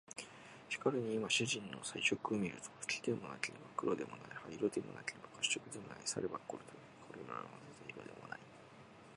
[0.67, 6.63] しかるに今主人の彩色を見ると、黄でもなければ黒でもない、灰色でもなければ褐色でもない、さればとて
[7.07, 7.43] これらを
[7.85, 8.39] 交ぜた色でもない